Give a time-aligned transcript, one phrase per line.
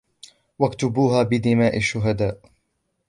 [0.59, 2.41] و اكتبوها بدماء الشهدا